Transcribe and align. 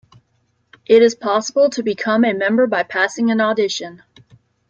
It 0.87 1.03
is 1.03 1.13
possible 1.13 1.69
to 1.69 1.83
become 1.83 2.25
a 2.25 2.33
member 2.33 2.65
by 2.65 2.81
passing 2.81 3.29
an 3.29 3.39
audition. 3.39 4.01